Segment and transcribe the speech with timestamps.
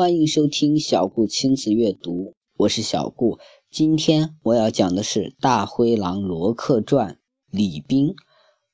[0.00, 3.38] 欢迎收听小顾亲子阅读，我是小顾。
[3.70, 7.12] 今天我要讲的是《大灰狼罗克传》。
[7.50, 8.14] 礼兵，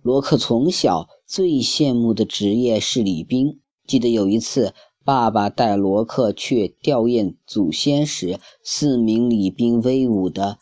[0.01, 3.59] 罗克从小最羡慕的职业是礼兵。
[3.89, 4.73] 记得有一次，
[5.04, 10.58] 爸爸带罗克去吊唁祖先时，四名礼兵威武地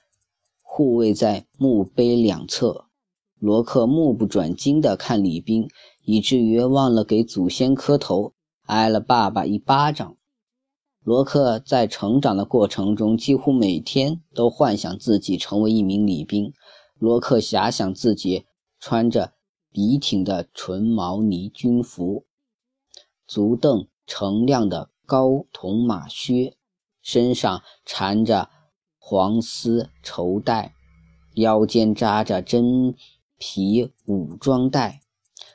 [0.62, 2.86] 护卫在墓碑两侧。
[3.38, 5.68] 罗克目不转睛地看礼兵，
[6.06, 10.16] 以至于忘了给祖先磕头，挨了爸爸一巴掌。
[11.04, 16.50] 罗克在成长的过程中，几乎每天都幻想自己成为一名礼兵。
[16.98, 18.46] 罗克遐想自己
[18.80, 19.34] 穿着
[19.70, 22.24] 笔挺的纯毛呢军服，
[23.26, 26.56] 足蹬澄亮的高筒马靴，
[27.02, 28.48] 身上缠着
[28.98, 30.72] 黄丝绸带，
[31.34, 32.94] 腰间扎着真
[33.36, 35.02] 皮武装带，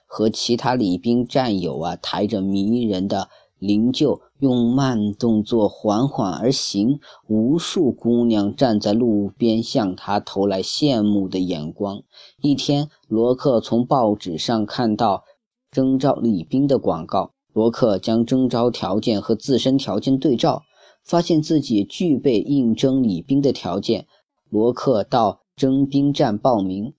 [0.06, 3.30] 和其他礼兵战友啊，抬着迷人的。
[3.58, 12.04] 灵柩用慢动作缓缓而行，无数姑娘站在路边向他投来羡慕的眼光。
[12.42, 15.26] 一天，罗克从报纸上看到
[15.70, 17.32] 征召礼兵的广告。
[17.52, 20.62] 罗克将征召条件和自身条件对照，
[21.04, 24.08] 发现自己具备应征礼兵的条件。
[24.50, 26.94] 罗克到征兵站报名，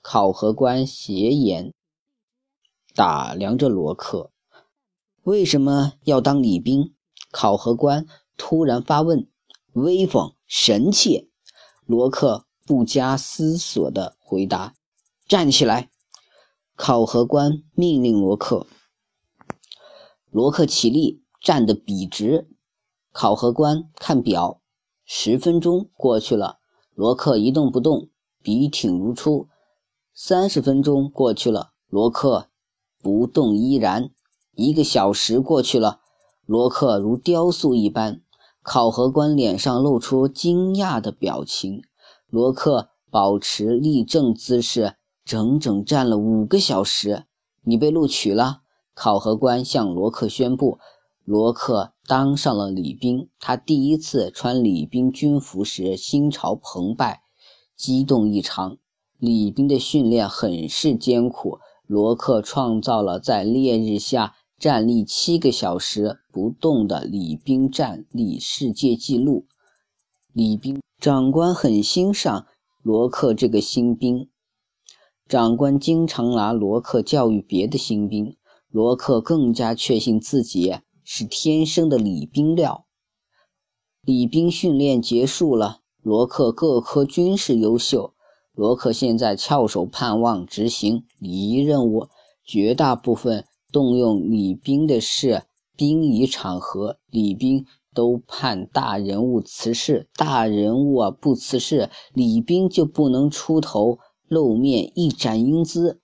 [0.00, 1.72] 考核官斜眼
[2.94, 4.30] 打量着罗克。
[5.24, 6.94] 为什么要当礼兵？
[7.30, 9.26] 考核官突然发问。
[9.72, 11.30] 威风神气，
[11.86, 14.74] 罗克不加思索地回答
[15.26, 15.90] ：“站起来！”
[16.76, 18.66] 考核官命令罗克。
[20.30, 22.48] 罗克起立，站得笔直。
[23.10, 24.60] 考核官看表，
[25.04, 26.58] 十分钟过去了，
[26.94, 28.10] 罗克一动不动，
[28.42, 29.48] 笔挺如初。
[30.12, 32.50] 三十分钟过去了，罗克
[33.02, 34.10] 不动依然。
[34.56, 36.00] 一个小时过去了，
[36.46, 38.20] 罗克如雕塑一般。
[38.62, 41.82] 考核官脸上露出惊讶的表情。
[42.30, 44.94] 罗克保持立正姿势，
[45.24, 47.24] 整整站了五个小时。
[47.62, 48.62] 你被录取了，
[48.94, 50.78] 考核官向罗克宣布。
[51.24, 53.28] 罗克当上了礼兵。
[53.38, 57.20] 他第一次穿礼兵军服时，心潮澎湃，
[57.76, 58.78] 激动异常。
[59.18, 61.58] 礼兵的训练很是艰苦。
[61.86, 64.34] 罗克创造了在烈日下。
[64.64, 69.44] 站立七个小时不动的礼兵站立世界纪录。
[70.32, 72.46] 礼兵长官很欣赏
[72.82, 74.30] 罗克这个新兵，
[75.28, 78.38] 长官经常拿罗克教育别的新兵。
[78.70, 82.86] 罗克更加确信自己是天生的礼兵料。
[84.00, 88.14] 礼兵训练结束了，罗克各科均是优秀。
[88.54, 92.08] 罗克现在翘首盼望执行礼仪任务，
[92.42, 93.44] 绝大部分。
[93.74, 95.42] 动用礼兵的事
[95.76, 103.98] 兵仪场合，礼兵都盼大人物辞世，大人物啊不辞世，礼兵就不能出头
[104.28, 106.00] 露面一展英姿。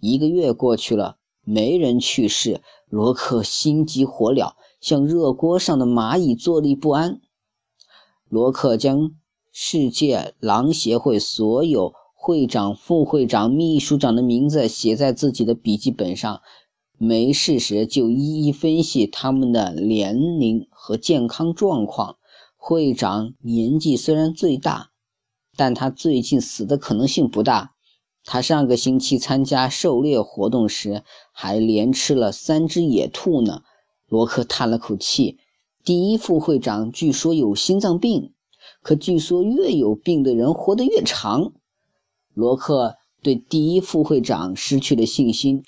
[0.00, 7.20] 一个月过去了，没人去世，罗克心急火燎，像热锅上的蚂蚁，坐立不安。
[8.28, 9.12] 罗克将
[9.52, 16.40] 世界狼协会所有会长、副会长、秘书长的名字写在自己的笔记本上。
[17.04, 22.16] 没事时就一一分析他们的年龄和健康状况。
[22.56, 24.92] 会长年纪虽然最大，
[25.56, 27.72] 但他最近死的可能性不大。
[28.24, 31.02] 他上个星期参加狩猎活动时
[31.32, 33.64] 还连吃了三只野兔呢。
[34.08, 35.38] 罗克叹了口气。
[35.82, 38.32] 第一副会长据说有心脏病，
[38.80, 41.52] 可据说越有病的人活得越长。
[42.32, 45.64] 罗克对第一副会长失去了信心。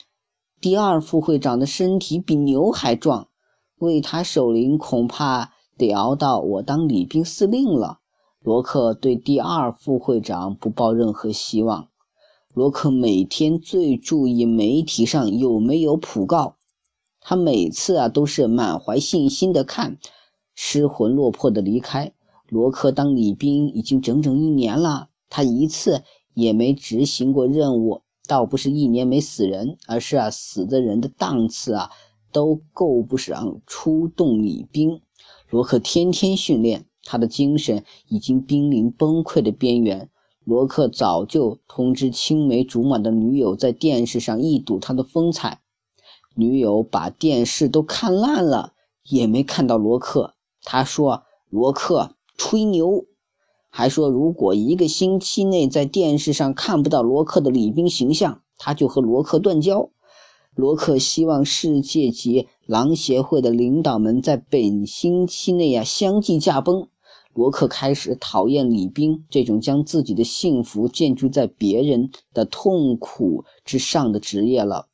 [0.64, 3.28] 第二副会长的身体比牛还壮，
[3.76, 7.98] 为他守灵恐怕得熬到我当礼兵司令了。
[8.40, 11.88] 罗克对第二副会长不抱任何希望。
[12.54, 16.56] 罗克每天最注意媒体上有没有讣告，
[17.20, 19.98] 他每次啊都是满怀信心的看，
[20.54, 22.14] 失魂落魄的离开。
[22.48, 28.00] 罗克当礼兵已经整整一年了，他一次也没执行过任务。
[28.26, 31.90] 倒不是一年没死人，而是啊，死的人的档次啊，
[32.32, 35.00] 都够不上出动礼兵。
[35.50, 40.10] 罗克天天训练，他的精神已经濒临崩溃的边缘。
[40.44, 45.60] 罗克早就通知青梅竹马的女友，在电视上一睹他的风采。
[46.34, 48.72] 女友把电视都看烂了，
[49.04, 50.34] 也没看到罗克。
[50.62, 53.06] 他说：“罗克吹牛。”
[53.76, 59.90] 还说，如果一个星期内在电视上看不到罗克的礼宾形象，他就和罗克断交。
[60.54, 66.86] 罗克希望世界级狼协会的领导们在本星期内呀相继驾崩。
[67.32, 74.86] 罗克开始讨厌李斌这种将自己的幸福建筑在别人的痛苦之上的职业了。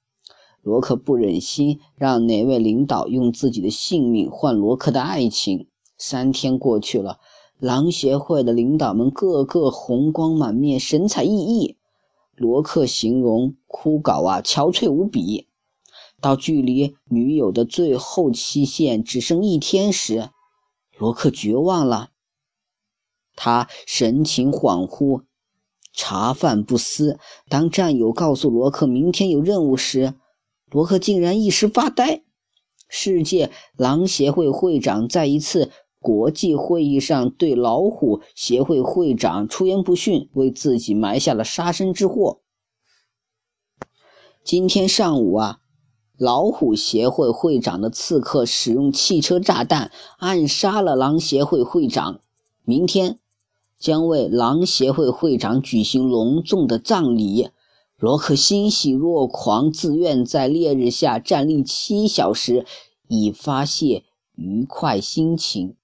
[0.62, 5.66] 罗克不忍心让哪位领导用自己的性命换罗克的爱情。
[5.98, 7.18] 三天过去了，
[7.60, 11.76] 狼协会的领导们个个红光满面，神采奕奕。
[12.34, 15.46] 罗克形容枯槁啊，憔悴无比。
[16.22, 20.30] 到距离女友的最后期限只剩一天时，
[20.96, 22.10] 罗克绝望了。
[23.36, 25.24] 他神情恍惚，
[25.92, 27.18] 茶饭不思。
[27.50, 30.14] 当战友告诉罗克明天有任务时，
[30.70, 32.22] 罗克竟然一时发呆。
[32.88, 42.40] 世界狼协会会长在一次国际会议上对老虎协会会长出言不逊，为自己埋下了杀身之祸。
[44.42, 45.60] 今天上午啊，
[46.16, 52.20] 老虎协会会长的刺客使用汽车炸弹暗杀了狼协会会长。
[52.64, 53.18] 明天。
[53.78, 57.48] 将为狼协会会长举行隆重的葬礼。
[57.96, 62.66] 罗克欣喜若狂，自愿在烈日下站立七小时，
[63.08, 64.04] 以发泄
[64.34, 65.76] 愉快心情。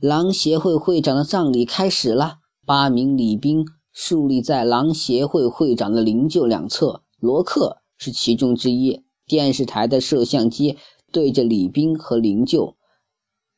[0.00, 2.38] 狼协会会长的葬礼开始了。
[2.64, 9.04] 八名礼宾竖立在狼协会会长的灵柩两侧，罗克是其中之一。
[9.26, 10.78] 电视台的摄像机
[11.12, 12.74] 对着礼宾和灵柩。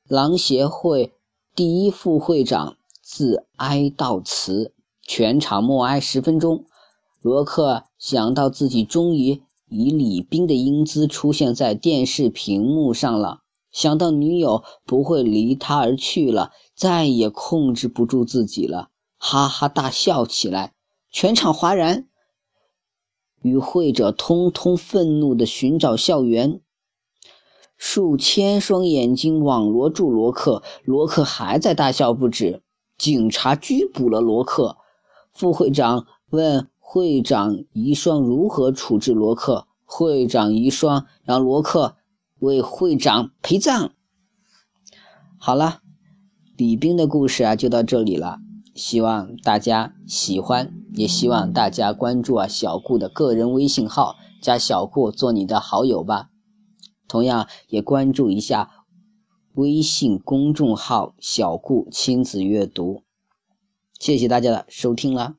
[0.08, 1.12] 狼协会
[1.54, 2.76] 第一副会长。
[3.04, 4.72] 自哀悼词，
[5.02, 6.64] 全场默哀十分钟。
[7.20, 13.40] 罗克想到自己终于以李斌的英姿出现在电视屏幕上了，
[13.72, 20.74] 想到女友不会离他而去了，再也控制不住自己了，哈哈大笑起来。
[21.10, 22.06] 全场哗然，
[23.40, 26.60] 与会者通通愤怒地寻找校园，
[27.76, 32.62] 数千双眼睛网罗住罗克，罗克还在大笑不止。
[32.98, 34.76] 警察拘捕了罗克。
[35.32, 39.66] 副会长问会长遗孀如何处置罗克。
[39.84, 41.96] 会长遗孀让罗克
[42.42, 43.92] 为会长陪葬。
[45.38, 45.80] 好了，
[46.56, 48.40] 李斌的故事啊就到这里了。
[48.74, 56.30] 希望大家喜欢，也希望大家关注啊小顾的个人微信号，加小顾做你的好友吧。
[57.06, 58.70] 同样也关注一下。
[59.54, 63.02] 微信公众号“小顾亲子阅读”，
[64.00, 65.36] 谢谢大家的收听了。